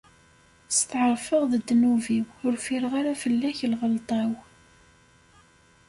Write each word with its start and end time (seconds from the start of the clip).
Setɛerfeɣ 0.77 1.43
s 1.47 1.49
ddnub-iw, 1.59 2.25
ur 2.45 2.53
ffireɣ 2.61 2.93
ara 2.99 3.19
fell-ak 3.21 3.59
lɣelṭa-w. 3.71 4.31